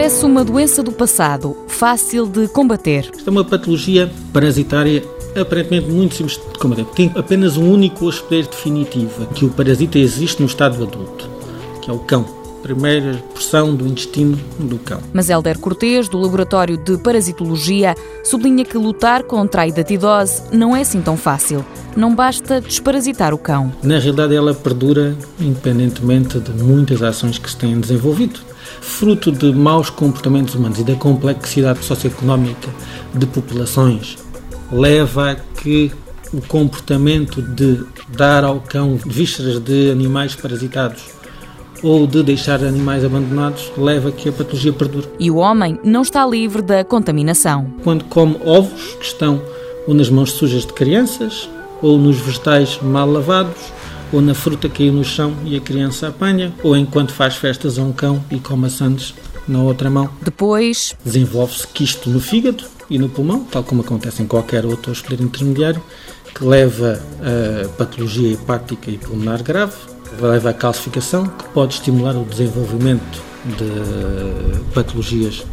[0.00, 3.10] Parece uma doença do passado, fácil de combater.
[3.14, 5.04] Esta é uma patologia parasitária
[5.38, 6.86] aparentemente muito simples de combater.
[6.86, 11.28] Tem apenas um único hospedeiro definitivo, que o parasita existe no estado adulto,
[11.82, 12.24] que é o cão
[12.62, 15.00] primeira porção do intestino do cão.
[15.12, 17.94] Mas Helder Cortês, do Laboratório de Parasitologia,
[18.24, 21.64] sublinha que lutar contra a hidatidose não é assim tão fácil.
[21.96, 23.72] Não basta desparasitar o cão.
[23.82, 28.40] Na realidade, ela perdura independentemente de muitas ações que se têm desenvolvido.
[28.80, 32.68] Fruto de maus comportamentos humanos e da complexidade socioeconómica
[33.14, 34.18] de populações,
[34.70, 35.90] leva a que
[36.32, 41.02] o comportamento de dar ao cão vísceras de animais parasitados
[41.82, 45.08] ou de deixar animais abandonados leva a que a patologia perdure.
[45.18, 47.72] E o homem não está livre da contaminação.
[47.82, 49.42] Quando come ovos que estão
[49.86, 51.48] ou nas mãos sujas de crianças,
[51.82, 53.72] ou nos vegetais mal lavados,
[54.12, 57.78] ou na fruta que caiu no chão e a criança apanha, ou enquanto faz festas
[57.78, 59.14] a um cão e come maçãs
[59.46, 60.10] na outra mão.
[60.22, 65.24] Depois desenvolve-se quisto no fígado e no pulmão, tal como acontece em qualquer outro hospedeiro
[65.24, 65.82] intermediário,
[66.34, 69.74] que leva a patologia hepática e pulmonar grave,
[70.20, 75.44] leva à calcificação, que pode estimular o desenvolvimento de patologias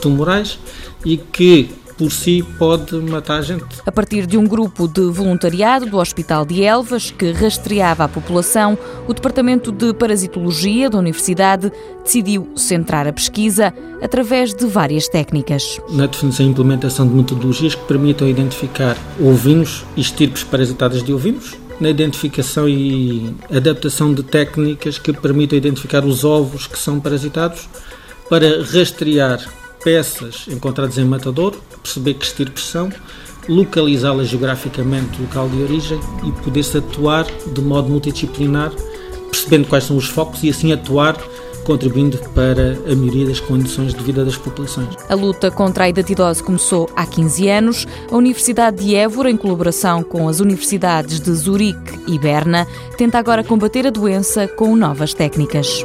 [0.00, 0.58] tumorais
[1.04, 3.64] e que por si pode matar a gente.
[3.84, 8.78] A partir de um grupo de voluntariado do Hospital de Elvas que rastreava a população,
[9.06, 11.72] o Departamento de Parasitologia da Universidade
[12.04, 13.72] decidiu centrar a pesquisa
[14.02, 15.80] através de várias técnicas.
[15.90, 21.56] Na definição e implementação de metodologias que permitam identificar ovinos e estirpes parasitadas de ovinos,
[21.80, 27.68] na identificação e adaptação de técnicas que permitam identificar os ovos que são parasitados
[28.30, 29.40] para rastrear
[29.82, 32.90] peças encontradas em matadouro, perceber que estirpes são,
[33.48, 38.72] localizá-las geograficamente no local de origem e poder-se atuar de modo multidisciplinar,
[39.30, 41.16] percebendo quais são os focos e assim atuar
[41.66, 44.88] contribuindo para a melhoria das condições de vida das populações.
[45.08, 47.86] A luta contra a idatidose começou há 15 anos.
[48.10, 52.66] A Universidade de Évora, em colaboração com as universidades de Zurique e Berna,
[52.96, 55.84] tenta agora combater a doença com novas técnicas.